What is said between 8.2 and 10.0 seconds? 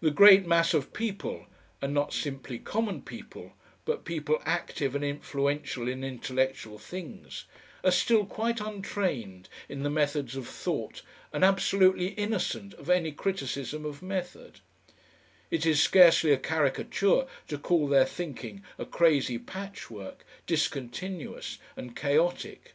quite untrained in the